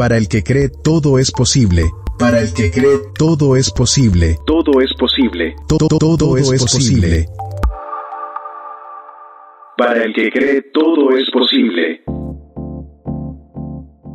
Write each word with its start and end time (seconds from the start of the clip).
Para 0.00 0.16
el 0.16 0.28
que 0.28 0.42
cree 0.42 0.70
todo 0.70 1.18
es 1.18 1.30
posible. 1.30 1.84
Para 2.18 2.40
el 2.40 2.54
que 2.54 2.70
cree 2.70 3.00
todo 3.18 3.54
es 3.54 3.70
posible. 3.70 4.38
Todo 4.46 4.80
es 4.80 4.94
posible. 4.98 5.54
Todo, 5.68 5.88
todo, 5.88 6.38
es, 6.38 6.48
posible. 6.48 7.28
Para 9.76 10.02
el 10.02 10.14
que 10.14 10.30
cree 10.30 10.62
todo 10.72 11.14
es 11.14 11.30
posible. 11.30 12.00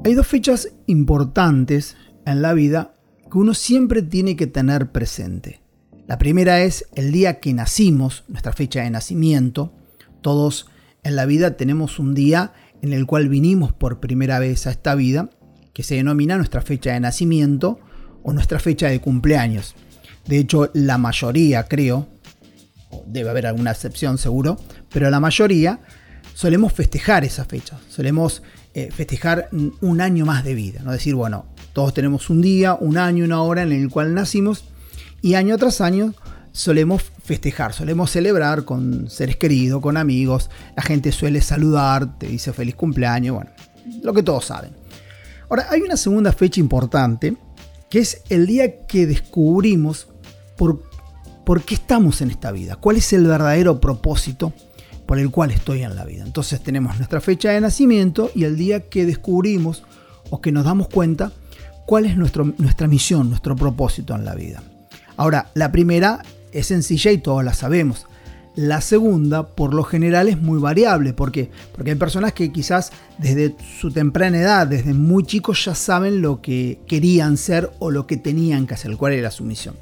Hay 0.04 0.16
dos 0.16 0.26
fechas 0.26 0.76
importantes 0.88 1.96
en 2.26 2.42
la 2.42 2.56
vida 2.56 2.96
que 3.32 3.38
uno 3.38 3.54
siempre 3.54 4.02
tiene 4.02 4.36
que 4.36 4.48
tener 4.48 4.92
presente. 4.92 5.62
La 6.08 6.18
primera 6.18 6.64
es 6.64 6.90
el 6.96 7.12
día 7.12 7.40
que 7.40 7.54
nacimos, 7.54 8.24
nuestra 8.28 8.54
fecha 8.54 8.82
de 8.82 8.90
nacimiento. 8.90 9.72
Todos 10.22 10.68
en 11.04 11.16
la 11.16 11.28
vida 11.28 11.58
tenemos 11.58 12.00
un 12.00 12.16
día 12.16 12.54
en 12.82 12.92
el 12.92 13.06
cual 13.06 13.30
vinimos 13.30 13.72
por 13.72 14.00
primera 14.00 14.40
vez 14.40 14.66
a 14.66 14.72
esta 14.72 14.96
vida, 14.96 15.30
que 15.76 15.84
se 15.84 15.96
denomina 15.96 16.38
nuestra 16.38 16.62
fecha 16.62 16.94
de 16.94 17.02
nacimiento 17.02 17.82
o 18.24 18.32
nuestra 18.32 18.60
fecha 18.60 18.88
de 18.88 19.02
cumpleaños. 19.02 19.76
De 20.26 20.40
hecho, 20.40 20.72
la 20.74 20.98
mayoría, 20.98 21.66
creo, 21.66 22.08
debe 23.06 23.30
haber 23.30 23.46
alguna 23.46 23.72
excepción 23.72 24.18
seguro, 24.18 24.58
pero 24.90 25.10
la 25.10 25.20
mayoría 25.20 25.82
solemos 26.34 26.72
festejar 26.72 27.26
esa 27.26 27.44
fecha, 27.44 27.78
solemos 27.90 28.42
eh, 28.74 28.90
festejar 28.90 29.50
un 29.52 30.00
año 30.00 30.26
más 30.26 30.46
de 30.46 30.56
vida, 30.56 30.82
no 30.82 30.94
decir, 30.94 31.14
bueno, 31.14 31.46
todos 31.74 31.94
tenemos 31.94 32.30
un 32.30 32.42
día, 32.42 32.74
un 32.74 32.98
año, 32.98 33.26
una 33.26 33.42
hora 33.42 33.64
en 33.64 33.74
el 33.74 33.90
cual 33.90 34.14
nacimos 34.14 34.64
y 35.22 35.34
año 35.34 35.58
tras 35.58 35.82
año 35.82 36.14
solemos 36.54 37.04
festejar, 37.22 37.74
solemos 37.74 38.12
celebrar 38.12 38.64
con 38.64 39.10
seres 39.10 39.36
queridos, 39.36 39.82
con 39.82 39.98
amigos, 39.98 40.50
la 40.78 40.84
gente 40.84 41.12
suele 41.12 41.42
saludar, 41.42 42.18
te 42.18 42.28
dice 42.28 42.54
feliz 42.54 42.76
cumpleaños, 42.76 43.36
bueno, 43.36 43.52
lo 44.02 44.14
que 44.14 44.24
todos 44.24 44.46
saben. 44.46 44.85
Ahora, 45.50 45.68
hay 45.70 45.82
una 45.82 45.98
segunda 45.98 46.32
fecha 46.32 46.60
importante, 46.60 47.38
que 47.90 48.00
es 48.00 48.22
el 48.30 48.48
día 48.48 48.86
que 48.86 49.06
descubrimos 49.06 50.08
por, 50.58 50.84
por 51.46 51.64
qué 51.64 51.76
estamos 51.76 52.22
en 52.22 52.32
esta 52.32 52.52
vida, 52.52 52.76
cuál 52.76 52.98
es 52.98 53.14
el 53.14 53.26
verdadero 53.28 53.80
propósito 53.80 54.54
por 55.06 55.20
el 55.20 55.30
cual 55.30 55.52
estoy 55.52 55.84
en 55.84 55.96
la 55.96 56.06
vida. 56.06 56.24
Entonces 56.24 56.62
tenemos 56.62 56.98
nuestra 56.98 57.22
fecha 57.22 57.52
de 57.52 57.62
nacimiento 57.62 58.32
y 58.34 58.44
el 58.44 58.58
día 58.58 58.90
que 58.90 59.06
descubrimos 59.06 59.84
o 60.30 60.42
que 60.42 60.52
nos 60.52 60.66
damos 60.66 60.88
cuenta 60.88 61.32
cuál 61.86 62.06
es 62.06 62.18
nuestro, 62.18 62.54
nuestra 62.58 62.88
misión, 62.88 63.30
nuestro 63.30 63.56
propósito 63.56 64.16
en 64.16 64.26
la 64.26 64.34
vida. 64.34 64.64
Ahora, 65.18 65.52
la 65.54 65.72
primera 65.72 66.24
es 66.52 66.68
sencilla 66.68 67.12
y 67.12 67.20
todos 67.20 67.44
la 67.44 67.54
sabemos. 67.54 68.08
La 68.56 68.80
segunda, 68.80 69.48
por 69.48 69.74
lo 69.74 69.84
general, 69.84 70.30
es 70.30 70.42
muy 70.42 70.60
variable. 70.60 71.14
¿Por 71.14 71.32
qué? 71.32 71.50
Porque 71.74 71.92
hay 71.92 71.98
personas 71.98 72.32
que 72.32 72.54
quizás 72.54 72.92
desde 73.18 73.56
su 73.80 73.92
temprana 73.92 74.40
edad, 74.40 74.66
desde 74.66 74.94
muy 74.94 75.24
chicos, 75.24 75.66
ya 75.66 75.76
saben 75.76 76.22
lo 76.22 76.42
que 76.42 76.80
querían 76.88 77.36
ser 77.36 77.72
o 77.80 77.92
lo 77.92 78.08
que 78.08 78.16
tenían 78.16 78.66
que 78.66 78.76
hacer, 78.76 78.96
cuál 78.96 79.14
era 79.14 79.30
su 79.30 79.44
misión. 79.44 79.76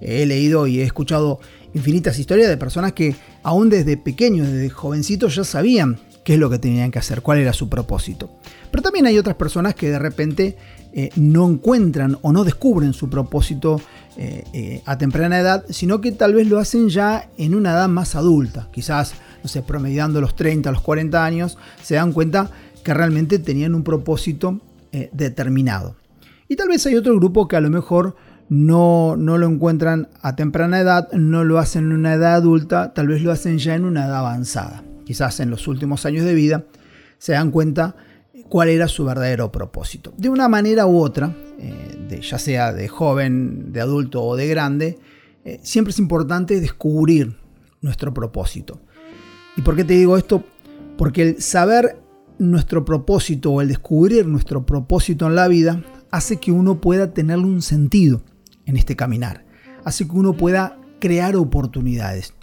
He 0.00 0.24
leído 0.24 0.66
y 0.66 0.80
he 0.80 0.84
escuchado 0.84 1.40
infinitas 1.74 2.18
historias 2.18 2.48
de 2.48 2.56
personas 2.56 2.94
que 2.94 3.14
aún 3.42 3.68
desde 3.68 3.98
pequeños, 3.98 4.48
desde 4.48 4.70
jovencitos, 4.70 5.34
ya 5.34 5.44
sabían 5.44 5.98
qué 6.24 6.34
es 6.34 6.40
lo 6.40 6.48
que 6.48 6.58
tenían 6.58 6.90
que 6.90 6.98
hacer, 6.98 7.20
cuál 7.20 7.38
era 7.38 7.52
su 7.52 7.68
propósito. 7.68 8.30
Pero 8.70 8.82
también 8.82 9.06
hay 9.06 9.18
otras 9.18 9.36
personas 9.36 9.74
que 9.74 9.90
de 9.90 9.98
repente 9.98 10.56
eh, 10.92 11.10
no 11.16 11.48
encuentran 11.48 12.18
o 12.22 12.32
no 12.32 12.44
descubren 12.44 12.92
su 12.92 13.10
propósito 13.10 13.80
eh, 14.18 14.44
eh, 14.52 14.82
a 14.84 14.98
temprana 14.98 15.38
edad, 15.38 15.64
sino 15.70 16.00
que 16.00 16.12
tal 16.12 16.34
vez 16.34 16.48
lo 16.48 16.58
hacen 16.58 16.88
ya 16.88 17.30
en 17.38 17.54
una 17.54 17.70
edad 17.70 17.88
más 17.88 18.14
adulta, 18.14 18.68
quizás, 18.72 19.14
no 19.42 19.48
sé, 19.48 19.62
promediando 19.62 20.20
los 20.20 20.36
30, 20.36 20.70
los 20.72 20.82
40 20.82 21.24
años, 21.24 21.56
se 21.82 21.94
dan 21.94 22.12
cuenta 22.12 22.50
que 22.82 22.92
realmente 22.92 23.38
tenían 23.38 23.74
un 23.74 23.84
propósito 23.84 24.60
determinado. 25.12 25.94
Y 26.48 26.56
tal 26.56 26.68
vez 26.68 26.84
hay 26.86 26.96
otro 26.96 27.14
grupo 27.14 27.46
que 27.46 27.56
a 27.56 27.60
lo 27.60 27.70
mejor 27.70 28.16
no, 28.48 29.16
no 29.16 29.38
lo 29.38 29.46
encuentran 29.46 30.08
a 30.22 30.34
temprana 30.34 30.80
edad, 30.80 31.12
no 31.12 31.44
lo 31.44 31.58
hacen 31.58 31.84
en 31.84 31.92
una 31.92 32.14
edad 32.14 32.34
adulta, 32.34 32.94
tal 32.94 33.08
vez 33.08 33.22
lo 33.22 33.30
hacen 33.30 33.58
ya 33.58 33.74
en 33.74 33.84
una 33.84 34.06
edad 34.06 34.16
avanzada. 34.16 34.82
Quizás 35.04 35.40
en 35.40 35.50
los 35.50 35.68
últimos 35.68 36.06
años 36.06 36.24
de 36.24 36.34
vida 36.34 36.64
se 37.18 37.32
dan 37.32 37.50
cuenta 37.50 37.96
cuál 38.48 38.68
era 38.68 38.88
su 38.88 39.04
verdadero 39.04 39.52
propósito. 39.52 40.12
De 40.16 40.28
una 40.28 40.48
manera 40.48 40.86
u 40.86 40.98
otra, 40.98 41.34
eh, 41.58 41.96
de, 42.08 42.20
ya 42.20 42.38
sea 42.38 42.72
de 42.72 42.88
joven, 42.88 43.72
de 43.72 43.80
adulto 43.80 44.22
o 44.22 44.36
de 44.36 44.48
grande, 44.48 44.98
eh, 45.44 45.60
siempre 45.62 45.92
es 45.92 45.98
importante 45.98 46.60
descubrir 46.60 47.36
nuestro 47.80 48.12
propósito. 48.12 48.80
¿Y 49.56 49.62
por 49.62 49.76
qué 49.76 49.84
te 49.84 49.94
digo 49.94 50.16
esto? 50.16 50.44
Porque 50.96 51.22
el 51.22 51.42
saber 51.42 52.00
nuestro 52.38 52.84
propósito 52.84 53.52
o 53.52 53.60
el 53.60 53.68
descubrir 53.68 54.26
nuestro 54.26 54.64
propósito 54.64 55.26
en 55.26 55.34
la 55.34 55.48
vida 55.48 55.82
hace 56.10 56.38
que 56.38 56.52
uno 56.52 56.80
pueda 56.80 57.12
tenerle 57.12 57.44
un 57.44 57.62
sentido 57.62 58.22
en 58.66 58.76
este 58.76 58.96
caminar, 58.96 59.44
hace 59.84 60.06
que 60.06 60.12
uno 60.12 60.34
pueda 60.34 60.78
crear 61.00 61.36
oportunidades. 61.36 62.34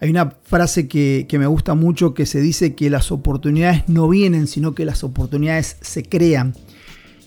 Hay 0.00 0.10
una 0.10 0.30
frase 0.44 0.86
que, 0.86 1.26
me 1.32 1.46
gusta 1.46 1.74
mucho 1.74 2.14
que 2.14 2.24
se 2.24 2.40
dice 2.40 2.74
que 2.74 2.88
las 2.88 3.10
oportunidades 3.10 3.88
no 3.88 4.08
vienen, 4.08 4.46
sino 4.46 4.74
que 4.74 4.84
las 4.84 5.02
oportunidades 5.02 5.76
se 5.80 6.04
crean. 6.04 6.54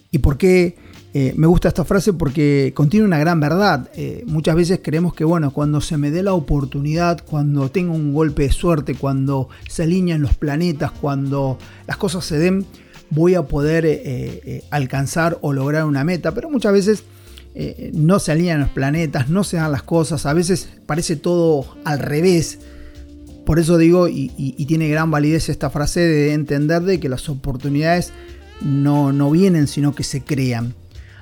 ¿Y 0.10 0.20
por 0.20 0.38
qué 0.38 0.78
eh, 1.14 1.34
me 1.36 1.48
gusta 1.48 1.68
esta 1.68 1.84
frase? 1.84 2.14
Porque 2.14 2.72
contiene 2.74 3.06
una 3.06 3.20
gran 3.20 3.42
verdad. 3.42 3.90
Eh, 3.96 4.24
muchas 4.26 4.56
veces 4.56 4.80
creemos 4.82 5.14
que, 5.14 5.26
bueno, 5.26 5.52
cuando 5.52 5.82
se 5.82 5.98
me 5.98 6.12
dé 6.12 6.24
la 6.24 6.34
oportunidad, 6.34 7.22
cuando 7.26 7.70
tengo 7.70 7.94
un 7.94 8.14
golpe 8.14 8.44
de 8.44 8.52
suerte, 8.52 8.96
cuando 8.96 9.50
se 9.68 9.84
alinean 9.84 10.22
los 10.22 10.36
planetas, 10.36 10.92
cuando 10.92 11.58
las 11.88 11.98
cosas 11.98 12.24
se 12.24 12.40
den, 12.40 12.66
voy 13.10 13.36
a 13.36 13.44
poder 13.44 13.84
eh, 13.86 14.64
alcanzar 14.70 15.38
o 15.42 15.52
lograr 15.52 15.84
una 15.84 16.06
meta. 16.06 16.34
Pero 16.34 16.50
muchas 16.50 16.72
veces 16.72 17.04
eh, 17.54 17.92
no 17.94 18.20
se 18.20 18.32
alinean 18.32 18.62
los 18.62 18.70
planetas, 18.70 19.30
no 19.30 19.44
se 19.44 19.58
dan 19.58 19.72
las 19.72 19.84
cosas, 19.84 20.26
a 20.26 20.34
veces 20.34 20.70
parece 20.86 21.16
todo 21.16 21.66
al 21.84 22.00
revés. 22.00 22.60
Por 23.46 23.60
eso 23.60 23.78
digo, 23.78 24.08
y, 24.08 24.30
tiene 24.68 24.88
gran 24.88 25.12
validez 25.12 25.50
esta 25.50 25.70
frase 25.70 26.00
de 26.00 26.34
entender 26.34 26.84
de 26.84 27.00
que 27.00 27.10
las 27.10 27.28
oportunidades 27.28 28.14
no, 28.62 29.12
no 29.12 29.30
vienen, 29.32 29.68
sino 29.68 29.94
que 29.94 30.04
se 30.04 30.24
crean. 30.24 30.76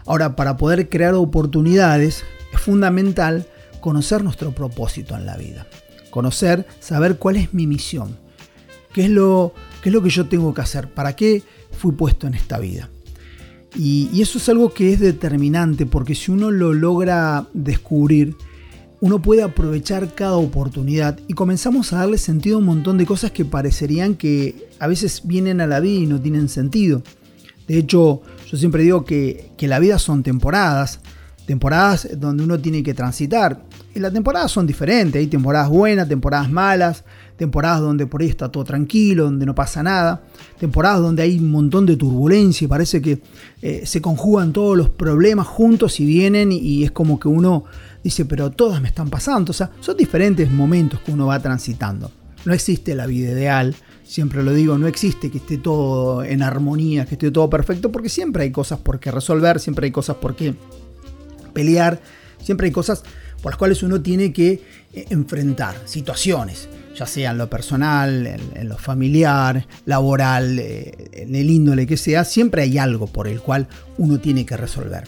Ahora, 0.06 0.36
para 0.36 0.58
poder 0.58 0.90
crear 0.90 1.14
oportunidades 1.14 2.24
es 2.54 2.60
fundamental 2.60 3.48
conocer 3.80 4.24
nuestro 4.24 4.52
propósito 4.52 5.16
en 5.16 5.26
la 5.26 5.38
vida. 5.38 5.66
Conocer, 6.12 6.68
saber 6.80 7.18
cuál 7.18 7.38
es 7.38 7.54
mi 7.54 7.66
misión. 7.68 8.18
¿Qué 8.94 9.06
es 9.06 9.10
lo, 9.10 9.54
qué 9.82 9.90
es 9.90 9.94
lo 9.94 10.02
que 10.02 10.10
yo 10.10 10.28
tengo 10.28 10.54
que 10.54 10.62
hacer? 10.62 10.90
¿Para 10.90 11.16
qué 11.16 11.44
fui 11.72 11.92
puesto 11.94 12.28
en 12.28 12.34
esta 12.34 12.60
vida? 12.60 12.90
Y, 13.76 14.22
eso 14.22 14.38
es 14.38 14.50
algo 14.50 14.74
que 14.74 14.94
es 14.94 15.00
determinante 15.00 15.86
porque 15.86 16.16
si 16.16 16.32
uno 16.32 16.52
lo 16.52 16.74
logra 16.74 17.48
descubrir, 17.54 18.36
uno 19.02 19.22
puede 19.22 19.44
aprovechar 19.44 20.14
cada 20.14 20.36
oportunidad 20.36 21.20
y 21.28 21.34
comenzamos 21.34 21.94
a 21.94 22.00
darle 22.00 22.18
sentido 22.18 22.58
a 22.58 22.60
un 22.60 22.66
montón 22.66 22.98
de 22.98 23.06
cosas 23.06 23.32
que 23.32 23.46
parecerían 23.46 24.16
que 24.16 24.70
a 24.80 24.88
veces 24.88 25.22
vienen 25.24 25.62
a 25.62 25.68
la 25.68 25.80
vida 25.80 26.02
y 26.02 26.06
no 26.08 26.20
tienen 26.20 26.50
sentido. 26.50 27.02
De 27.68 27.78
hecho, 27.78 28.22
yo 28.50 28.58
siempre 28.58 28.84
digo 28.84 29.06
que, 29.06 29.52
que 29.58 29.68
la 29.68 29.80
vida 29.80 30.00
son 30.00 30.24
temporadas, 30.24 31.00
temporadas 31.46 32.10
donde 32.18 32.44
uno 32.44 32.60
tiene 32.60 32.84
que 32.84 32.94
transitar. 32.94 33.64
Y 33.96 34.00
las 34.00 34.14
temporadas 34.14 34.52
son 34.52 34.68
diferentes, 34.68 35.20
hay 35.20 35.28
temporadas 35.28 35.70
buenas, 35.70 36.08
temporadas 36.08 36.50
malas, 36.50 37.04
temporadas 37.38 37.82
donde 37.82 38.06
por 38.06 38.22
ahí 38.22 38.28
está 38.28 38.50
todo 38.50 38.64
tranquilo, 38.64 39.24
donde 39.24 39.46
no 39.46 39.56
pasa 39.56 39.82
nada, 39.82 40.22
temporadas 40.60 41.02
donde 41.02 41.24
hay 41.24 41.40
un 41.40 41.50
montón 41.50 41.86
de 41.86 41.96
turbulencia 41.96 42.66
y 42.66 42.68
parece 42.68 43.02
que 43.02 43.22
eh, 43.62 43.84
se 43.86 44.02
conjugan 44.02 44.54
todos 44.54 44.78
los 44.78 44.90
problemas 44.90 45.48
juntos 45.48 46.00
y 46.00 46.06
vienen 46.06 46.52
y 46.52 46.84
es 46.84 46.92
como 46.92 47.20
que 47.20 47.28
uno 47.28 47.64
dice, 48.04 48.26
pero 48.26 48.52
todas 48.52 48.82
me 48.82 48.88
están 48.88 49.10
pasando, 49.10 49.52
o 49.52 49.54
sea, 49.54 49.72
son 49.80 49.98
diferentes 49.98 50.52
momentos 50.52 51.00
que 51.00 51.12
uno 51.12 51.28
va 51.28 51.40
transitando. 51.40 52.12
No 52.46 52.54
existe 52.54 52.96
la 52.96 53.06
vida 53.06 53.32
ideal, 53.32 53.76
siempre 54.04 54.44
lo 54.44 54.54
digo, 54.54 54.78
no 54.78 54.88
existe 54.88 55.30
que 55.30 55.40
esté 55.40 55.58
todo 55.58 56.24
en 56.24 56.42
armonía, 56.42 57.06
que 57.06 57.16
esté 57.16 57.32
todo 57.32 57.50
perfecto, 57.50 57.92
porque 57.92 58.10
siempre 58.10 58.44
hay 58.44 58.52
cosas 58.52 58.80
por 58.80 59.00
qué 59.00 59.12
resolver, 59.12 59.60
siempre 59.60 59.86
hay 59.86 59.92
cosas 59.92 60.18
por 60.18 60.36
qué 60.36 60.56
pelear, 61.54 62.02
siempre 62.42 62.68
hay 62.68 62.72
cosas 62.72 63.04
por 63.42 63.52
las 63.52 63.58
cuales 63.58 63.84
uno 63.84 64.02
tiene 64.02 64.32
que 64.34 64.62
eh, 64.94 65.06
enfrentar, 65.10 65.76
situaciones 65.86 66.70
ya 67.00 67.06
sea 67.06 67.32
en 67.32 67.38
lo 67.38 67.50
personal, 67.50 68.28
en, 68.28 68.68
lo 68.68 68.78
familiar, 68.78 69.66
laboral, 69.86 70.60
eh, 70.60 71.10
en 71.14 71.34
el 71.34 71.50
índole 71.50 71.88
que 71.88 71.96
sea, 71.96 72.26
siempre 72.26 72.64
hay 72.64 72.78
algo 72.78 73.08
por 73.08 73.30
el 73.30 73.40
cual 73.40 73.68
uno 73.98 74.20
tiene 74.20 74.46
que 74.46 74.58
resolver. 74.58 75.06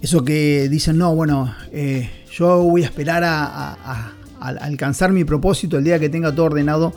Eso 0.00 0.24
que 0.24 0.68
dicen, 0.70 0.96
no, 0.96 1.14
bueno, 1.14 1.54
eh, 1.72 2.08
yo 2.32 2.62
voy 2.62 2.84
a 2.84 2.86
esperar 2.86 3.22
a, 3.22 4.14
alcanzar 4.40 5.12
mi 5.12 5.24
propósito 5.24 5.76
el 5.76 5.84
día 5.84 5.98
que 5.98 6.08
tenga 6.08 6.34
todo 6.34 6.46
ordenado, 6.46 6.94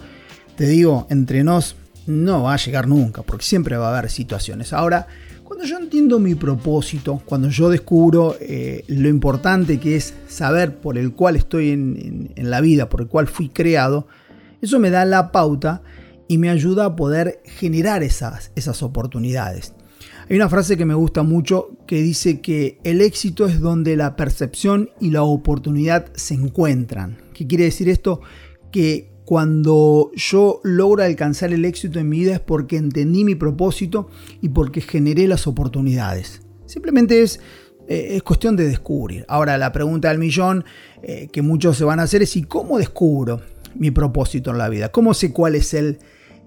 te 0.56 0.65
digo, 0.65 1.06
entre 1.10 1.44
nos 1.44 1.75
no 2.07 2.44
va 2.44 2.54
a 2.54 2.57
llegar 2.57 2.88
nunca, 2.88 3.24
porque 3.24 3.44
siempre 3.44 3.75
va 3.75 3.88
a 3.88 3.98
haber 3.98 4.10
situaciones. 4.10 4.71
Ahora, 4.71 5.07
cuando 5.53 5.69
yo 5.69 5.77
entiendo 5.77 6.17
mi 6.17 6.33
propósito, 6.33 7.21
cuando 7.25 7.47
yo 7.47 7.69
descubro 7.69 8.35
eh, 8.39 8.83
lo 8.88 9.07
importante 9.07 9.79
que 9.79 9.95
es 9.95 10.15
saber 10.27 10.77
por 10.77 10.97
el 10.97 11.13
cual 11.13 11.35
estoy 11.35 11.69
en, 11.69 12.33
la 12.38 12.59
vida, 12.59 12.89
por 12.89 13.01
el 13.01 13.07
cual 13.07 13.27
fui 13.27 13.50
creado, 13.50 14.07
eso 14.63 14.79
me 14.79 14.89
da 14.89 15.05
la 15.05 15.31
pauta 15.31 15.83
y 16.27 16.39
me 16.39 16.50
ayuda 16.50 16.85
a 16.85 16.95
poder 16.95 17.44
generar 17.45 18.01
esas, 18.01 18.51
esas 18.55 18.81
oportunidades. 18.81 19.75
Hay 20.27 20.38
una 20.38 20.50
frase 20.50 20.75
que 20.75 20.85
me 20.85 20.95
gusta 20.95 21.21
mucho 21.21 21.77
que 21.85 22.01
dice 22.01 22.41
que 22.41 22.79
el 22.83 23.00
éxito 23.00 23.45
es 23.45 23.59
donde 23.59 23.95
la 23.95 24.15
percepción 24.15 24.89
y 25.00 25.11
la 25.11 25.21
oportunidad 25.21 26.11
se 26.15 26.33
encuentran. 26.33 27.19
¿Qué 27.35 27.45
quiere 27.45 27.65
decir 27.65 27.89
esto? 27.89 28.21
Que 28.71 29.12
cuando 29.25 30.11
yo 30.15 30.59
logro 30.63 31.03
alcanzar 31.03 31.53
el 31.53 31.65
éxito 31.65 31.99
en 31.99 32.09
mi 32.09 32.19
vida 32.19 32.33
es 32.33 32.39
porque 32.39 32.77
entendí 32.77 33.23
mi 33.23 33.35
propósito 33.35 34.09
y 34.41 34.49
porque 34.49 34.81
generé 34.81 35.27
las 35.27 35.47
oportunidades. 35.47 36.41
Simplemente 36.65 37.21
es, 37.21 37.39
eh, 37.87 38.15
es 38.15 38.23
cuestión 38.23 38.55
de 38.55 38.67
descubrir. 38.67 39.25
Ahora 39.27 39.57
la 39.57 39.71
pregunta 39.71 40.09
del 40.09 40.19
millón 40.19 40.65
eh, 41.01 41.29
que 41.31 41.41
muchos 41.41 41.77
se 41.77 41.85
van 41.85 41.99
a 41.99 42.03
hacer 42.03 42.21
es 42.21 42.35
¿y 42.35 42.43
cómo 42.43 42.77
descubro 42.77 43.41
mi 43.75 43.91
propósito 43.91 44.51
en 44.51 44.57
la 44.57 44.69
vida? 44.69 44.89
¿Cómo 44.89 45.13
sé 45.13 45.31
cuál 45.31 45.55
es 45.55 45.73
el, 45.73 45.99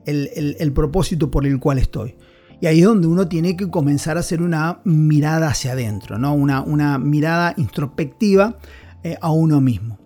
el, 0.04 0.72
propósito 0.72 1.30
por 1.30 1.46
el 1.46 1.58
cual 1.58 1.78
estoy? 1.78 2.14
Y 2.60 2.66
ahí 2.66 2.80
es 2.80 2.86
donde 2.86 3.06
uno 3.06 3.28
tiene 3.28 3.56
que 3.56 3.70
comenzar 3.70 4.16
a 4.16 4.20
hacer 4.20 4.42
una 4.42 4.80
mirada 4.84 5.48
hacia 5.48 5.72
adentro, 5.72 6.18
¿no? 6.18 6.34
una, 6.34 6.62
una 6.62 6.98
mirada 6.98 7.54
introspectiva 7.56 8.58
eh, 9.02 9.16
a 9.20 9.30
uno 9.30 9.60
mismo. 9.60 9.98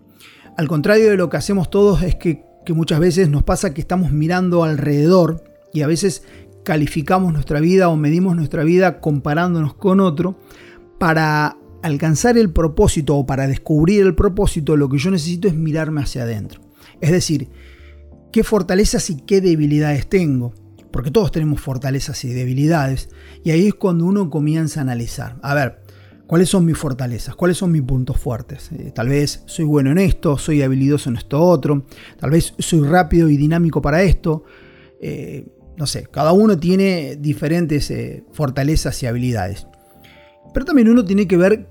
Al 0.57 0.67
contrario 0.67 1.09
de 1.09 1.17
lo 1.17 1.29
que 1.29 1.37
hacemos 1.37 1.69
todos 1.69 2.03
es 2.03 2.15
que 2.15 2.50
que 2.65 2.73
muchas 2.73 2.99
veces 2.99 3.29
nos 3.29 3.43
pasa 3.43 3.73
que 3.73 3.81
estamos 3.81 4.11
mirando 4.11 4.63
alrededor 4.63 5.43
y 5.73 5.81
a 5.81 5.87
veces 5.87 6.23
calificamos 6.63 7.33
nuestra 7.33 7.59
vida 7.59 7.89
o 7.89 7.95
medimos 7.95 8.35
nuestra 8.35 8.63
vida 8.63 8.99
comparándonos 8.99 9.73
con 9.73 9.99
otro 9.99 10.37
para 10.99 11.57
alcanzar 11.81 12.37
el 12.37 12.51
propósito 12.51 13.17
o 13.17 13.25
para 13.25 13.47
descubrir 13.47 14.05
el 14.05 14.15
propósito 14.15 14.77
lo 14.77 14.89
que 14.89 14.97
yo 14.97 15.09
necesito 15.09 15.47
es 15.47 15.55
mirarme 15.55 16.01
hacia 16.01 16.23
adentro. 16.23 16.61
Es 16.99 17.11
decir, 17.11 17.49
qué 18.31 18.43
fortalezas 18.43 19.09
y 19.09 19.17
qué 19.17 19.41
debilidades 19.41 20.07
tengo. 20.07 20.53
Porque 20.91 21.09
todos 21.09 21.31
tenemos 21.31 21.61
fortalezas 21.61 22.23
y 22.25 22.33
debilidades. 22.33 23.09
Y 23.43 23.51
ahí 23.51 23.67
es 23.67 23.73
cuando 23.73 24.05
uno 24.05 24.29
comienza 24.29 24.81
a 24.81 24.83
analizar. 24.83 25.37
A 25.41 25.53
ver, 25.53 25.81
¿Cuáles 26.31 26.47
son 26.47 26.63
mis 26.63 26.77
fortalezas? 26.77 27.35
¿Cuáles 27.35 27.57
son 27.57 27.73
mis 27.73 27.81
puntos 27.81 28.17
fuertes? 28.17 28.71
Eh, 28.71 28.93
tal 28.95 29.09
vez 29.09 29.43
soy 29.47 29.65
bueno 29.65 29.91
en 29.91 29.97
esto, 29.97 30.37
soy 30.37 30.61
habilidoso 30.61 31.09
en 31.09 31.17
esto 31.17 31.41
otro, 31.41 31.85
tal 32.17 32.29
vez 32.29 32.53
soy 32.57 32.87
rápido 32.87 33.27
y 33.27 33.35
dinámico 33.35 33.81
para 33.81 34.01
esto. 34.01 34.45
Eh, 35.01 35.45
no 35.75 35.85
sé, 35.85 36.07
cada 36.09 36.31
uno 36.31 36.57
tiene 36.57 37.17
diferentes 37.17 37.91
eh, 37.91 38.23
fortalezas 38.31 39.03
y 39.03 39.07
habilidades. 39.07 39.67
Pero 40.53 40.65
también 40.65 40.87
uno 40.87 41.03
tiene 41.03 41.27
que 41.27 41.35
ver 41.35 41.67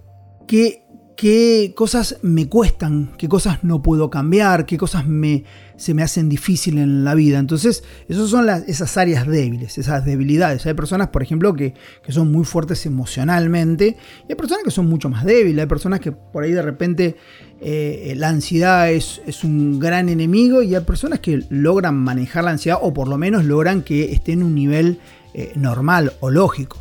qué 0.47 0.85
qué 1.21 1.75
cosas 1.77 2.17
me 2.23 2.49
cuestan, 2.49 3.11
qué 3.19 3.29
cosas 3.29 3.63
no 3.63 3.83
puedo 3.83 4.09
cambiar, 4.09 4.65
qué 4.65 4.79
cosas 4.79 5.07
me, 5.07 5.45
se 5.77 5.93
me 5.93 6.03
hacen 6.03 6.31
difícil 6.31 6.79
en 6.79 7.05
la 7.05 7.15
vida. 7.15 7.39
Entonces, 7.39 7.85
esas 8.09 8.31
son 8.31 8.47
las, 8.47 8.67
esas 8.67 8.97
áreas 8.97 9.27
débiles, 9.27 9.77
esas 9.77 10.07
debilidades. 10.07 10.65
Hay 10.65 10.73
personas, 10.73 11.09
por 11.09 11.23
ejemplo, 11.23 11.53
que, 11.53 11.75
son 12.09 12.33
muy 12.33 12.47
fuertes 12.47 12.87
emocionalmente 12.87 13.99
y 14.27 14.33
hay 14.33 14.35
personas 14.35 14.65
que 14.65 14.71
son 14.71 14.89
mucho 14.89 15.11
más 15.11 15.27
débiles. 15.27 15.61
Hay 15.61 15.69
personas 15.69 16.01
que 16.01 16.11
por 16.11 16.43
ahí 16.43 16.53
de 16.53 16.63
repente 16.63 17.17
eh, 17.61 18.15
la 18.17 18.31
ansiedad 18.31 18.91
es, 18.91 19.21
es, 19.27 19.45
un 19.45 19.79
gran 19.79 20.09
enemigo 20.09 20.63
y 20.63 20.75
hay 20.75 20.85
personas 20.85 21.21
que 21.21 21.45
logran 21.51 21.97
manejar 21.97 22.45
la 22.45 22.53
ansiedad 22.53 22.79
o 22.81 22.95
por 22.95 23.09
lo 23.09 23.19
menos 23.19 23.45
logran 23.45 23.83
que 23.83 24.13
esté 24.13 24.33
en 24.33 24.43
un 24.43 24.55
nivel 24.55 24.99
eh, 25.35 25.53
normal 25.55 26.15
o 26.21 26.31
lógico. 26.31 26.79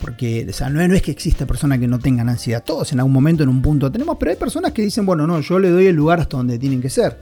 Porque 0.00 0.50
no, 0.70 0.80
es 0.94 1.02
que 1.02 1.10
exista 1.10 1.46
persona 1.46 1.78
que 1.78 1.86
no 1.86 1.98
tengan 1.98 2.28
ansiedad. 2.28 2.62
Todos 2.64 2.92
en 2.92 3.00
algún 3.00 3.12
momento, 3.12 3.42
en 3.42 3.50
un 3.50 3.60
punto 3.60 3.92
tenemos, 3.92 4.16
pero 4.18 4.30
hay 4.30 4.36
personas 4.36 4.72
que 4.72 4.82
dicen, 4.82 5.04
bueno, 5.04 5.26
no, 5.26 5.40
yo 5.40 5.58
le 5.58 5.68
doy 5.70 5.86
el 5.86 5.96
lugar 5.96 6.20
hasta 6.20 6.36
donde 6.38 6.58
tienen 6.58 6.80
que 6.80 6.88
ser. 6.88 7.18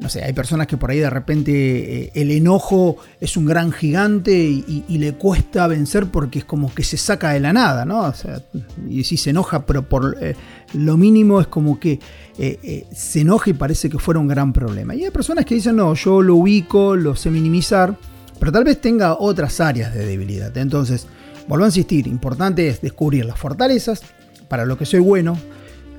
No 0.00 0.08
sé, 0.08 0.24
hay 0.24 0.32
personas 0.32 0.66
que 0.66 0.76
por 0.76 0.90
ahí 0.90 0.98
de 0.98 1.10
repente 1.10 1.52
eh, 1.52 2.12
el 2.14 2.32
enojo 2.32 2.96
es 3.20 3.36
un 3.36 3.46
gran 3.46 3.70
gigante 3.70 4.32
y, 4.32 4.84
le 4.98 5.14
cuesta 5.14 5.68
vencer 5.68 6.06
porque 6.06 6.40
es 6.40 6.44
como 6.44 6.74
que 6.74 6.82
se 6.82 6.96
saca 6.96 7.30
de 7.30 7.40
la 7.40 7.52
nada, 7.52 7.84
¿no? 7.84 8.00
O 8.00 8.12
sea, 8.12 8.42
y 8.88 9.04
si 9.04 9.16
se 9.16 9.30
enoja, 9.30 9.64
pero 9.64 9.88
por 9.88 10.16
eh, 10.20 10.34
lo 10.74 10.96
mínimo 10.96 11.40
es 11.40 11.46
como 11.46 11.78
que 11.78 12.00
eh, 12.36 12.86
se 12.92 13.20
enoja 13.20 13.50
y 13.50 13.52
parece 13.52 13.88
que 13.88 13.98
fuera 13.98 14.18
un 14.18 14.26
gran 14.26 14.52
problema. 14.52 14.94
Y 14.96 15.04
hay 15.04 15.10
personas 15.10 15.44
que 15.44 15.54
dicen, 15.54 15.76
no, 15.76 15.94
yo 15.94 16.20
lo 16.20 16.34
ubico, 16.34 16.96
lo 16.96 17.14
sé 17.14 17.30
minimizar, 17.30 17.96
pero 18.40 18.50
tal 18.50 18.64
vez 18.64 18.80
tenga 18.80 19.16
otras 19.18 19.60
áreas 19.60 19.94
de 19.94 20.04
debilidad. 20.04 20.56
Entonces, 20.56 21.06
Vuelvo 21.48 21.64
a 21.64 21.68
insistir, 21.68 22.06
importante 22.06 22.68
es 22.68 22.80
descubrir 22.80 23.24
las 23.24 23.38
fortalezas, 23.38 24.02
para 24.48 24.64
lo 24.64 24.76
que 24.76 24.86
soy 24.86 25.00
bueno, 25.00 25.38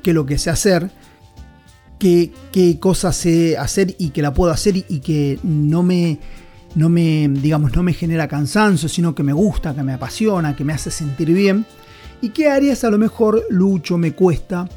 qué 0.01 0.11
es 0.11 0.15
lo 0.15 0.25
que 0.25 0.37
sé 0.37 0.49
hacer, 0.49 0.89
qué, 1.99 2.31
qué 2.51 2.79
cosas 2.79 3.15
sé 3.15 3.57
hacer 3.57 3.95
y 3.97 4.09
que 4.09 4.21
la 4.21 4.33
puedo 4.33 4.51
hacer 4.51 4.77
y, 4.77 4.99
que 4.99 5.39
no 5.43 5.83
me, 5.83 6.19
no 6.75 6.89
me, 6.89 7.27
digamos, 7.29 7.75
no 7.75 7.83
me 7.83 7.93
genera 7.93 8.27
cansancio, 8.27 8.87
sino 8.89 9.15
que 9.15 9.23
me 9.23 9.33
gusta, 9.33 9.73
que 9.73 9.83
me 9.83 9.93
apasiona, 9.93 10.55
que 10.55 10.63
me 10.63 10.73
hace 10.73 10.91
sentir 10.91 11.33
bien. 11.33 11.65
Y 12.21 12.29
qué 12.29 12.49
áreas 12.49 12.83
a 12.83 12.89
lo 12.89 12.97
mejor 12.97 13.43
lucho, 13.49 13.97
me 13.97 14.13
cuesta, 14.13 14.69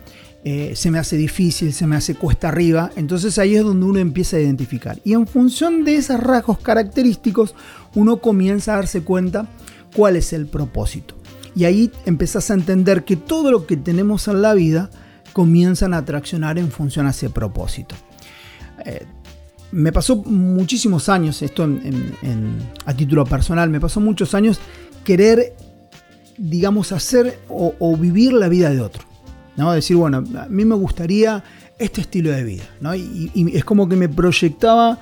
eh, 0.42 0.72
se 0.74 0.90
me 0.90 0.98
hace 0.98 1.16
difícil, 1.16 1.72
se 1.72 1.86
me 1.86 1.96
hace 1.96 2.14
cuesta 2.14 2.48
arriba. 2.48 2.90
Entonces 2.96 3.38
ahí 3.38 3.56
es 3.56 3.62
donde 3.62 3.86
uno 3.86 3.98
empieza 3.98 4.36
a 4.36 4.40
identificar. 4.40 4.98
Y 5.04 5.12
en 5.12 5.26
función 5.26 5.84
de 5.84 5.96
esos 5.96 6.18
rasgos 6.18 6.58
característicos, 6.58 7.54
uno 7.94 8.18
comienza 8.18 8.72
a 8.72 8.76
darse 8.76 9.02
cuenta 9.02 9.48
cuál 9.94 10.16
es 10.16 10.32
el 10.32 10.46
propósito. 10.46 11.14
Y 11.54 11.64
ahí 11.64 11.90
empezás 12.04 12.50
a 12.50 12.54
entender 12.54 13.04
que 13.04 13.16
todo 13.16 13.50
lo 13.50 13.66
que 13.66 13.76
tenemos 13.76 14.28
en 14.28 14.42
la 14.42 14.54
vida 14.54 14.90
comienzan 15.32 15.94
a 15.94 16.04
traccionar 16.04 16.58
en 16.58 16.70
función 16.70 17.06
a 17.06 17.10
ese 17.10 17.30
propósito. 17.30 17.94
Eh, 18.84 19.06
me 19.72 19.92
pasó 19.92 20.16
muchísimos 20.16 21.08
años, 21.08 21.42
esto 21.42 21.68
a 22.84 22.94
título 22.94 23.24
personal, 23.24 23.68
me 23.68 23.80
pasó 23.80 24.00
muchos 24.00 24.34
años 24.34 24.60
querer, 25.04 25.56
digamos, 26.38 26.92
hacer 26.92 27.38
o, 27.48 27.96
vivir 27.96 28.32
la 28.32 28.48
vida 28.48 28.70
de 28.70 28.80
otro. 28.80 29.02
¿no? 29.56 29.72
Decir, 29.72 29.96
bueno, 29.96 30.18
a 30.38 30.46
mí 30.46 30.64
me 30.64 30.74
gustaría 30.74 31.42
este 31.78 32.02
estilo 32.02 32.30
de 32.30 32.44
vida. 32.44 32.64
y 32.94 33.56
es 33.56 33.64
como 33.64 33.88
que 33.88 33.96
me 33.96 34.08
proyectaba 34.08 34.98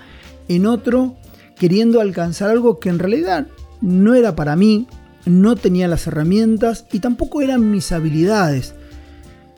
en 0.48 0.66
otro 0.66 1.16
queriendo 1.56 2.00
alcanzar 2.00 2.50
algo 2.50 2.78
que 2.80 2.88
en 2.88 2.98
realidad 2.98 3.46
no 3.80 4.14
era 4.14 4.34
para 4.34 4.56
mí, 4.56 4.86
no 5.26 5.56
tenía 5.56 5.88
las 5.88 6.06
herramientas 6.06 6.86
y 6.92 7.00
tampoco 7.00 7.42
eran 7.42 7.70
mis 7.70 7.92
habilidades. 7.92 8.74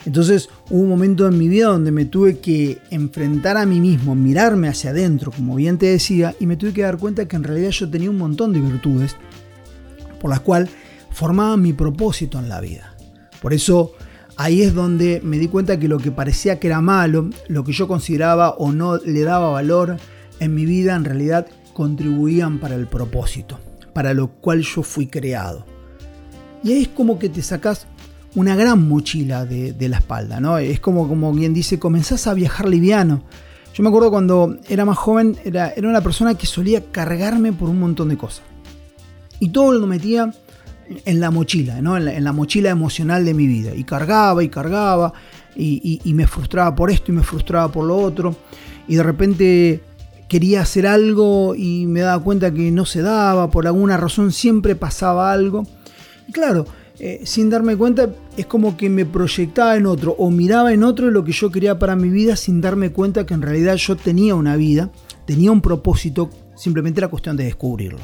Entonces 0.04 0.48
hubo 0.70 0.82
un 0.82 0.88
momento 0.88 1.26
en 1.26 1.36
mi 1.36 1.48
vida 1.48 1.66
donde 1.66 1.90
me 1.90 2.04
tuve 2.04 2.38
que 2.38 2.78
enfrentar 2.90 3.56
a 3.56 3.66
mí 3.66 3.80
mismo, 3.80 4.14
mirarme 4.14 4.68
hacia 4.68 4.90
adentro, 4.90 5.32
como 5.32 5.56
bien 5.56 5.78
te 5.78 5.86
decía, 5.86 6.34
y 6.38 6.46
me 6.46 6.56
tuve 6.56 6.72
que 6.72 6.82
dar 6.82 6.98
cuenta 6.98 7.26
que 7.26 7.34
en 7.34 7.42
realidad 7.42 7.70
yo 7.70 7.90
tenía 7.90 8.10
un 8.10 8.18
montón 8.18 8.52
de 8.52 8.60
virtudes 8.60 9.16
por 10.20 10.30
las 10.30 10.40
cuales 10.40 10.70
formaba 11.10 11.56
mi 11.56 11.72
propósito 11.72 12.38
en 12.38 12.48
la 12.48 12.60
vida. 12.60 12.94
Por 13.42 13.52
eso 13.52 13.94
ahí 14.36 14.62
es 14.62 14.74
donde 14.74 15.20
me 15.24 15.38
di 15.38 15.48
cuenta 15.48 15.78
que 15.78 15.88
lo 15.88 15.98
que 15.98 16.12
parecía 16.12 16.60
que 16.60 16.68
era 16.68 16.80
malo, 16.80 17.28
lo 17.48 17.64
que 17.64 17.72
yo 17.72 17.88
consideraba 17.88 18.50
o 18.50 18.70
no 18.70 18.98
le 18.98 19.22
daba 19.22 19.50
valor 19.50 19.96
en 20.38 20.54
mi 20.54 20.66
vida, 20.66 20.94
en 20.94 21.04
realidad 21.04 21.48
contribuían 21.72 22.60
para 22.60 22.76
el 22.76 22.86
propósito 22.86 23.58
para 23.96 24.12
lo 24.12 24.28
cual 24.28 24.60
yo 24.60 24.82
fui 24.82 25.06
creado. 25.06 25.64
Y 26.62 26.70
ahí 26.70 26.82
es 26.82 26.88
como 26.88 27.18
que 27.18 27.30
te 27.30 27.40
sacas 27.40 27.86
una 28.34 28.54
gran 28.54 28.86
mochila 28.86 29.46
de, 29.46 29.88
la 29.88 29.96
espalda, 29.96 30.38
¿no? 30.38 30.58
Es 30.58 30.80
como, 30.80 31.08
como 31.08 31.34
quien 31.34 31.54
dice, 31.54 31.78
comenzás 31.78 32.26
a 32.26 32.34
viajar 32.34 32.68
liviano. 32.68 33.22
Yo 33.72 33.82
me 33.82 33.88
acuerdo 33.88 34.10
cuando 34.10 34.58
era 34.68 34.84
más 34.84 34.98
joven, 34.98 35.38
era, 35.46 35.70
era 35.70 35.88
una 35.88 36.02
persona 36.02 36.34
que 36.34 36.44
solía 36.44 36.84
cargarme 36.92 37.54
por 37.54 37.70
un 37.70 37.80
montón 37.80 38.10
de 38.10 38.18
cosas. 38.18 38.42
Y 39.40 39.48
todo 39.48 39.72
lo 39.72 39.86
metía 39.86 40.30
en 41.06 41.18
la 41.18 41.30
mochila, 41.30 41.80
¿no? 41.80 41.96
en, 41.96 42.22
la, 42.22 42.32
mochila 42.34 42.68
emocional 42.68 43.24
de 43.24 43.32
mi 43.32 43.46
vida. 43.46 43.74
Y 43.74 43.84
cargaba 43.84 44.44
y 44.44 44.50
cargaba 44.50 45.14
y, 45.54 46.02
y, 46.04 46.12
me 46.12 46.26
frustraba 46.26 46.76
por 46.76 46.90
esto 46.90 47.12
y 47.12 47.14
me 47.14 47.22
frustraba 47.22 47.72
por 47.72 47.86
lo 47.86 47.96
otro. 47.96 48.36
Y 48.88 48.96
de 48.96 49.02
repente 49.02 49.80
quería 50.28 50.62
hacer 50.62 50.86
algo 50.86 51.54
y 51.54 51.86
me 51.86 52.00
daba 52.00 52.22
cuenta 52.22 52.52
que 52.52 52.70
no 52.70 52.84
se 52.84 53.02
daba, 53.02 53.50
por 53.50 53.66
alguna 53.66 53.96
razón 53.96 54.32
siempre 54.32 54.76
pasaba 54.76 55.32
algo. 55.32 55.64
Y 56.28 56.32
claro, 56.32 56.66
eh, 56.98 57.20
sin 57.24 57.50
darme 57.50 57.76
cuenta 57.76 58.10
es 58.36 58.46
como 58.46 58.76
que 58.76 58.88
me 58.88 59.04
proyectaba 59.04 59.76
en 59.76 59.86
otro 59.86 60.12
o 60.18 60.30
miraba 60.30 60.72
en 60.72 60.82
otro 60.82 61.10
lo 61.10 61.24
que 61.24 61.32
yo 61.32 61.50
quería 61.50 61.78
para 61.78 61.94
mi 61.94 62.08
vida 62.08 62.36
sin 62.36 62.60
darme 62.60 62.90
cuenta 62.90 63.26
que 63.26 63.34
en 63.34 63.42
realidad 63.42 63.76
yo 63.76 63.96
tenía 63.96 64.34
una 64.34 64.56
vida, 64.56 64.90
tenía 65.26 65.52
un 65.52 65.60
propósito, 65.60 66.30
simplemente 66.56 67.00
era 67.00 67.08
cuestión 67.08 67.36
de 67.36 67.44
descubrirlo. 67.44 67.98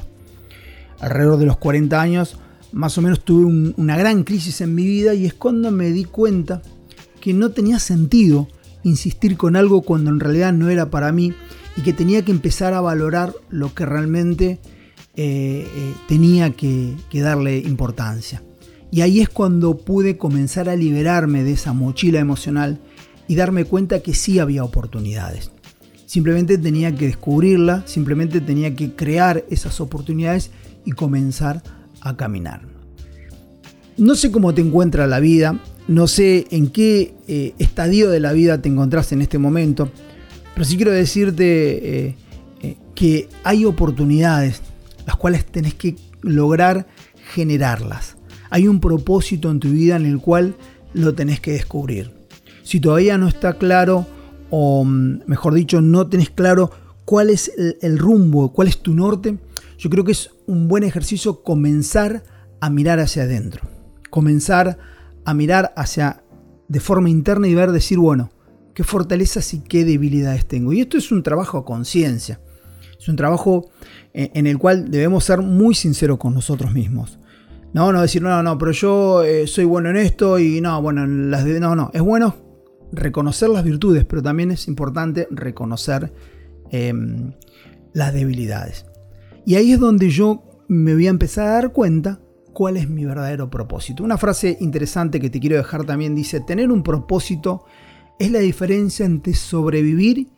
Alrededor 1.01 1.39
de 1.39 1.47
los 1.47 1.57
40 1.57 2.01
años, 2.01 2.39
más 2.71 2.97
o 2.99 3.03
menos 3.03 3.25
tuve 3.25 3.73
una 3.77 3.97
gran 3.97 4.25
crisis 4.25 4.61
en 4.61 4.75
mi 4.75 4.85
vida 4.85 5.15
y 5.15 5.27
es 5.27 5.35
cuando 5.35 5.71
me 5.71 5.91
di 5.91 6.05
cuenta 6.05 6.63
que 7.21 7.33
no 7.33 7.51
tenía 7.51 7.79
sentido 7.79 8.49
insistir 8.85 9.37
con 9.37 9.57
algo 9.57 9.83
cuando 9.83 10.11
en 10.11 10.21
realidad 10.21 10.53
no 10.53 10.69
era 10.71 10.91
para 10.91 11.13
mí 11.13 11.35
y 11.77 11.83
que 11.83 11.93
tenía 11.93 12.25
que 12.25 12.33
empezar 12.33 12.75
a 12.75 12.81
valorar 12.81 13.35
lo 13.51 13.75
que 13.75 13.87
realmente 13.87 14.61
eh, 15.15 15.67
eh, 15.75 15.95
tenía 16.09 16.51
que, 16.51 16.95
darle 17.13 17.59
importancia. 17.59 18.43
Y 18.91 19.01
ahí 19.01 19.21
es 19.21 19.29
cuando 19.29 19.79
pude 19.79 20.17
comenzar 20.19 20.69
a 20.69 20.77
liberarme 20.77 21.45
de 21.45 21.53
esa 21.53 21.73
mochila 21.73 22.21
emocional 22.21 22.81
y 23.27 23.35
darme 23.37 23.65
cuenta 23.65 24.01
que 24.01 24.15
sí 24.15 24.39
había 24.39 24.65
oportunidades. 24.65 25.51
Simplemente 26.07 26.59
tenía 26.59 26.95
que 26.95 27.07
descubrirla, 27.07 27.85
simplemente 27.87 28.43
tenía 28.43 28.75
que 28.75 28.95
crear 28.95 29.45
esas 29.49 29.81
oportunidades 29.81 30.51
y 30.85 30.93
comenzar 30.93 31.63
a 32.03 32.17
caminar. 32.17 32.63
No 33.97 34.15
sé 34.15 34.31
cómo 34.31 34.53
te 34.53 34.61
encuentra 34.61 35.07
la 35.07 35.21
vida, 35.21 35.59
no 35.89 36.07
sé 36.07 36.47
en 36.51 36.69
qué 36.69 37.15
eh, 37.29 37.55
estadio 37.59 38.11
de 38.11 38.21
la 38.21 38.33
vida 38.33 38.63
te 38.63 38.69
encontrás 38.69 39.13
en 39.13 39.23
este 39.23 39.39
momento, 39.39 39.91
pero 40.55 40.65
sí 40.65 40.77
quiero 40.77 40.93
decirte 40.93 42.07
eh, 42.07 42.17
eh, 42.63 42.77
que 42.95 43.29
hay 43.45 43.65
oportunidades 43.65 44.63
las 45.07 45.17
cuales 45.17 45.45
tenés 45.45 45.75
que 45.75 45.97
lograr 46.21 46.87
generarlas. 47.33 48.17
Hay 48.51 48.69
un 48.69 48.81
propósito 48.81 49.51
en 49.51 49.61
tu 49.61 49.71
vida 49.71 49.97
en 49.97 50.07
el 50.07 50.19
cual 50.19 50.55
lo 50.93 51.15
tenés 51.15 51.41
que 51.41 51.53
descubrir. 51.53 52.13
Si 52.63 52.81
todavía 52.81 53.19
no 53.19 53.29
está 53.29 53.55
claro, 53.55 54.07
o 54.51 54.85
mm, 54.85 55.23
mejor 55.27 55.55
dicho, 55.55 55.81
no 55.81 56.07
tenés 56.07 56.31
claro 56.31 56.71
cuál 57.05 57.31
es 57.31 57.53
el, 57.81 57.99
rumbo, 57.99 58.53
cuál 58.53 58.69
es 58.69 58.79
tu 58.79 58.95
norte, 58.95 59.39
yo 59.79 59.91
creo 59.91 60.05
que 60.05 60.13
es 60.13 60.31
un 60.47 60.69
buen 60.69 60.85
ejercicio 60.85 61.43
comenzar 61.43 62.23
a 62.61 62.71
mirar 62.71 63.01
hacia 63.01 63.25
adentro. 63.25 63.69
Comenzar 64.11 64.69
a 64.69 64.79
mirar 65.35 65.73
hacia 65.77 66.25
de 66.69 66.81
forma 66.81 67.11
interna 67.11 67.49
y 67.49 67.55
ver, 67.55 67.73
decir, 67.73 67.99
bueno, 67.99 68.31
qué 68.75 68.85
fortalezas 68.85 69.53
y 69.55 69.61
qué 69.61 69.85
debilidades 69.85 70.47
tengo. 70.47 70.73
Y 70.73 70.81
esto 70.81 70.97
es 70.99 71.13
un 71.13 71.23
trabajo 71.23 71.59
a 71.59 71.65
conciencia. 71.65 72.41
Es 72.99 73.09
un 73.09 73.17
trabajo 73.17 73.71
eh, 74.15 74.31
en 74.35 74.47
el 74.47 74.59
cual 74.59 74.91
debemos 74.91 75.25
ser 75.25 75.41
muy 75.43 75.75
sinceros 75.75 76.19
con 76.19 76.35
nosotros 76.35 76.73
mismos. 76.73 77.19
No, 77.73 77.93
no 77.93 78.03
decir, 78.03 78.23
no, 78.23 78.43
no, 78.43 78.59
pero 78.59 78.73
yo 78.73 79.23
eh, 79.23 79.47
soy 79.47 79.65
bueno 79.65 79.91
en 79.91 79.97
esto 79.97 80.39
y 80.39 80.61
no, 80.61 80.81
bueno, 80.83 81.07
las 81.07 81.45
no, 81.45 81.75
no. 81.75 81.91
Es 81.95 82.03
bueno 82.03 82.37
reconocer 82.93 83.49
las 83.49 83.65
virtudes, 83.65 84.05
pero 84.05 84.23
también 84.23 84.51
es 84.51 84.69
importante 84.69 85.27
reconocer 85.31 86.13
em, 86.71 87.33
las 87.93 88.13
debilidades. 88.13 88.87
Y 89.47 89.55
ahí 89.55 89.73
es 89.73 89.81
donde 89.81 90.11
yo 90.11 90.45
me 90.69 90.95
voy 90.95 91.07
a 91.07 91.11
empezar 91.11 91.49
a 91.49 91.53
dar 91.53 91.73
cuenta 91.73 92.21
cuál 92.53 92.77
es 92.77 92.89
mi 92.89 93.05
verdadero 93.05 93.51
propósito. 93.51 94.05
Una 94.05 94.19
frase 94.19 94.57
interesante 94.61 95.21
que 95.21 95.31
te 95.31 95.41
quiero 95.41 95.57
dejar 95.57 95.85
también 95.85 96.15
dice, 96.15 96.41
tener 96.41 96.71
un 96.71 96.83
propósito 96.83 97.65
es 98.19 98.31
la 98.31 98.39
diferencia 98.39 99.05
entre 99.05 99.35
sobrevivir 99.35 100.29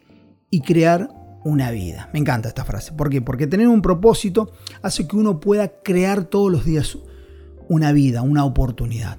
y 0.50 0.60
crear 0.60 1.08
una 1.44 1.70
vida. 1.70 2.08
Me 2.12 2.18
encanta 2.18 2.48
esta 2.48 2.64
frase. 2.64 2.92
¿Por 2.92 3.10
qué? 3.10 3.20
Porque 3.20 3.46
tener 3.46 3.68
un 3.68 3.82
propósito 3.82 4.50
hace 4.82 5.06
que 5.06 5.16
uno 5.16 5.40
pueda 5.40 5.82
crear 5.82 6.24
todos 6.24 6.50
los 6.50 6.64
días 6.64 6.98
una 7.68 7.92
vida, 7.92 8.22
una 8.22 8.44
oportunidad. 8.44 9.18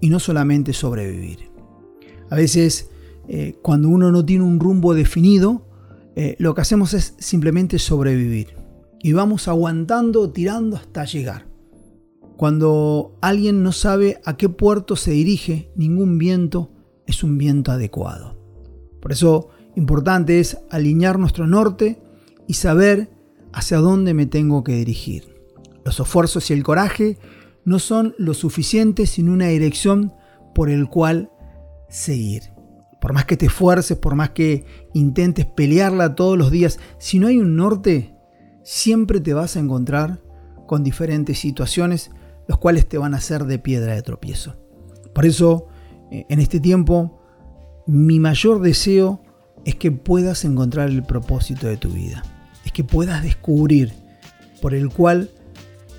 Y 0.00 0.10
no 0.10 0.20
solamente 0.20 0.72
sobrevivir. 0.72 1.50
A 2.30 2.36
veces, 2.36 2.90
eh, 3.28 3.58
cuando 3.62 3.88
uno 3.88 4.12
no 4.12 4.24
tiene 4.24 4.44
un 4.44 4.60
rumbo 4.60 4.94
definido, 4.94 5.66
eh, 6.14 6.36
lo 6.38 6.54
que 6.54 6.60
hacemos 6.60 6.94
es 6.94 7.14
simplemente 7.18 7.78
sobrevivir. 7.78 8.56
Y 9.00 9.12
vamos 9.12 9.48
aguantando, 9.48 10.30
tirando 10.30 10.76
hasta 10.76 11.04
llegar. 11.04 11.53
Cuando 12.36 13.16
alguien 13.20 13.62
no 13.62 13.72
sabe 13.72 14.20
a 14.24 14.36
qué 14.36 14.48
puerto 14.48 14.96
se 14.96 15.12
dirige, 15.12 15.70
ningún 15.76 16.18
viento 16.18 16.72
es 17.06 17.22
un 17.22 17.38
viento 17.38 17.70
adecuado. 17.70 18.36
Por 19.00 19.12
eso, 19.12 19.50
importante 19.76 20.40
es 20.40 20.58
alinear 20.70 21.18
nuestro 21.18 21.46
norte 21.46 22.02
y 22.46 22.54
saber 22.54 23.10
hacia 23.52 23.78
dónde 23.78 24.14
me 24.14 24.26
tengo 24.26 24.64
que 24.64 24.74
dirigir. 24.74 25.34
Los 25.84 26.00
esfuerzos 26.00 26.50
y 26.50 26.54
el 26.54 26.64
coraje 26.64 27.18
no 27.64 27.78
son 27.78 28.14
lo 28.18 28.34
suficiente 28.34 29.06
sin 29.06 29.28
una 29.28 29.48
dirección 29.48 30.12
por 30.54 30.70
el 30.70 30.88
cual 30.88 31.30
seguir. 31.88 32.42
Por 33.00 33.12
más 33.12 33.26
que 33.26 33.36
te 33.36 33.46
esfuerces, 33.46 33.98
por 33.98 34.14
más 34.14 34.30
que 34.30 34.64
intentes 34.94 35.46
pelearla 35.46 36.14
todos 36.14 36.38
los 36.38 36.50
días, 36.50 36.78
si 36.98 37.18
no 37.18 37.26
hay 37.26 37.38
un 37.38 37.56
norte, 37.56 38.14
siempre 38.62 39.20
te 39.20 39.34
vas 39.34 39.56
a 39.56 39.60
encontrar 39.60 40.22
con 40.66 40.82
diferentes 40.82 41.38
situaciones, 41.38 42.10
los 42.46 42.58
cuales 42.58 42.88
te 42.88 42.98
van 42.98 43.14
a 43.14 43.18
hacer 43.18 43.44
de 43.44 43.58
piedra 43.58 43.94
de 43.94 44.02
tropiezo. 44.02 44.56
Por 45.14 45.26
eso, 45.26 45.68
eh, 46.10 46.26
en 46.28 46.40
este 46.40 46.60
tiempo, 46.60 47.20
mi 47.86 48.20
mayor 48.20 48.60
deseo 48.60 49.22
es 49.64 49.76
que 49.76 49.90
puedas 49.90 50.44
encontrar 50.44 50.88
el 50.88 51.02
propósito 51.02 51.66
de 51.66 51.76
tu 51.76 51.90
vida, 51.90 52.22
es 52.64 52.72
que 52.72 52.84
puedas 52.84 53.22
descubrir 53.22 53.92
por 54.60 54.74
el 54.74 54.88
cual 54.90 55.30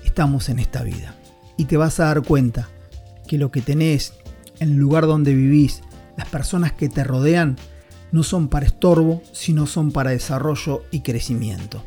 estamos 0.04 0.48
en 0.48 0.58
esta 0.58 0.82
vida. 0.82 1.14
Y 1.56 1.64
te 1.64 1.76
vas 1.76 2.00
a 2.00 2.06
dar 2.06 2.22
cuenta 2.22 2.68
que 3.26 3.38
lo 3.38 3.50
que 3.50 3.62
tenés, 3.62 4.14
en 4.60 4.70
el 4.70 4.76
lugar 4.76 5.06
donde 5.06 5.34
vivís, 5.34 5.82
las 6.16 6.28
personas 6.28 6.72
que 6.72 6.88
te 6.88 7.04
rodean, 7.04 7.56
no 8.12 8.22
son 8.22 8.48
para 8.48 8.66
estorbo, 8.66 9.22
sino 9.32 9.66
son 9.66 9.92
para 9.92 10.10
desarrollo 10.10 10.82
y 10.90 11.00
crecimiento. 11.00 11.82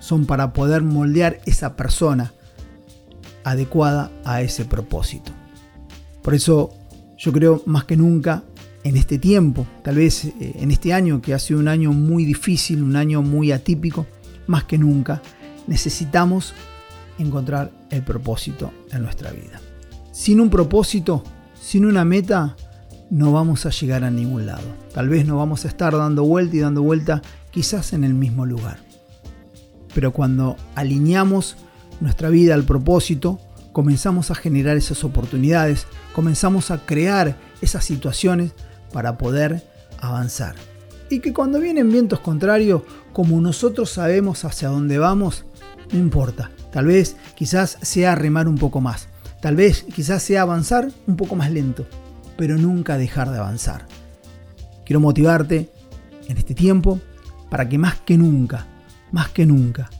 Son 0.00 0.26
para 0.26 0.52
poder 0.52 0.82
moldear 0.82 1.40
esa 1.46 1.76
persona 1.76 2.34
adecuada 3.44 4.10
a 4.24 4.42
ese 4.42 4.64
propósito. 4.64 5.32
Por 6.22 6.34
eso 6.34 6.70
yo 7.18 7.32
creo 7.32 7.62
más 7.66 7.84
que 7.84 7.96
nunca 7.96 8.44
en 8.84 8.96
este 8.96 9.18
tiempo, 9.18 9.66
tal 9.82 9.96
vez 9.96 10.24
eh, 10.24 10.32
en 10.56 10.70
este 10.70 10.92
año 10.92 11.20
que 11.22 11.34
ha 11.34 11.38
sido 11.38 11.60
un 11.60 11.68
año 11.68 11.92
muy 11.92 12.24
difícil, 12.24 12.82
un 12.82 12.96
año 12.96 13.22
muy 13.22 13.52
atípico, 13.52 14.06
más 14.46 14.64
que 14.64 14.78
nunca 14.78 15.22
necesitamos 15.66 16.54
encontrar 17.18 17.70
el 17.90 18.02
propósito 18.02 18.72
en 18.90 19.02
nuestra 19.02 19.30
vida. 19.30 19.60
Sin 20.12 20.40
un 20.40 20.50
propósito, 20.50 21.22
sin 21.60 21.84
una 21.86 22.04
meta, 22.04 22.56
no 23.10 23.32
vamos 23.32 23.66
a 23.66 23.70
llegar 23.70 24.04
a 24.04 24.10
ningún 24.10 24.46
lado. 24.46 24.66
Tal 24.92 25.08
vez 25.08 25.26
no 25.26 25.36
vamos 25.36 25.64
a 25.64 25.68
estar 25.68 25.96
dando 25.96 26.24
vuelta 26.24 26.56
y 26.56 26.60
dando 26.60 26.82
vuelta 26.82 27.22
quizás 27.50 27.92
en 27.92 28.04
el 28.04 28.14
mismo 28.14 28.46
lugar. 28.46 28.78
Pero 29.94 30.12
cuando 30.12 30.56
alineamos 30.74 31.56
nuestra 32.02 32.28
vida 32.28 32.54
al 32.54 32.64
propósito, 32.64 33.38
comenzamos 33.72 34.30
a 34.30 34.34
generar 34.34 34.76
esas 34.76 35.04
oportunidades, 35.04 35.86
comenzamos 36.12 36.70
a 36.70 36.78
crear 36.78 37.36
esas 37.60 37.84
situaciones 37.84 38.52
para 38.92 39.16
poder 39.16 39.62
avanzar. 39.98 40.54
Y 41.08 41.20
que 41.20 41.32
cuando 41.32 41.60
vienen 41.60 41.90
vientos 41.90 42.20
contrarios, 42.20 42.82
como 43.12 43.40
nosotros 43.40 43.90
sabemos 43.90 44.44
hacia 44.44 44.68
dónde 44.68 44.98
vamos, 44.98 45.44
no 45.92 45.98
importa. 45.98 46.50
Tal 46.72 46.86
vez 46.86 47.16
quizás 47.34 47.78
sea 47.82 48.14
remar 48.14 48.48
un 48.48 48.56
poco 48.56 48.80
más. 48.80 49.08
Tal 49.40 49.56
vez 49.56 49.84
quizás 49.94 50.22
sea 50.22 50.42
avanzar 50.42 50.90
un 51.06 51.16
poco 51.16 51.36
más 51.36 51.50
lento. 51.50 51.86
Pero 52.36 52.56
nunca 52.56 52.96
dejar 52.96 53.30
de 53.30 53.38
avanzar. 53.38 53.86
Quiero 54.84 55.00
motivarte 55.00 55.70
en 56.28 56.36
este 56.38 56.54
tiempo 56.54 56.98
para 57.50 57.68
que 57.68 57.76
más 57.76 58.00
que 58.00 58.16
nunca, 58.16 58.66
más 59.10 59.28
que 59.28 59.44
nunca, 59.44 59.90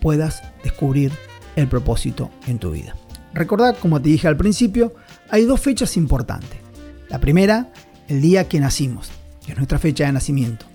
puedas 0.00 0.42
descubrir 0.62 1.12
el 1.56 1.68
propósito 1.68 2.30
en 2.46 2.58
tu 2.58 2.70
vida. 2.70 2.96
Recordad, 3.32 3.76
como 3.78 4.00
te 4.00 4.08
dije 4.08 4.28
al 4.28 4.36
principio, 4.36 4.94
hay 5.28 5.44
dos 5.44 5.60
fechas 5.60 5.96
importantes. 5.96 6.58
La 7.08 7.20
primera, 7.20 7.72
el 8.08 8.20
día 8.20 8.48
que 8.48 8.60
nacimos, 8.60 9.10
que 9.44 9.52
es 9.52 9.58
nuestra 9.58 9.78
fecha 9.78 10.06
de 10.06 10.12
nacimiento. 10.12 10.66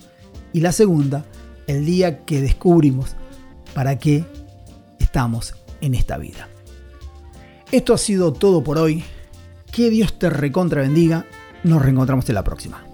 Y 0.54 0.62
la 0.62 0.72
segunda, 0.72 1.26
el 1.68 1.86
día 1.86 2.24
que 2.26 2.42
descubrimos 2.42 3.16
para 3.74 4.00
qué 4.00 4.26
estamos 5.00 5.56
en 5.82 5.96
esta 5.96 6.18
vida. 6.18 6.48
Esto 7.72 7.94
ha 7.94 7.98
sido 7.98 8.32
todo 8.32 8.64
por 8.64 8.78
hoy. 8.78 9.04
Que 9.72 9.90
Dios 9.90 10.18
te 10.18 10.30
recontra 10.30 10.82
bendiga. 10.82 11.26
Nos 11.64 11.82
reencontramos 11.82 12.30
en 12.30 12.36
la 12.36 12.44
próxima. 12.44 12.85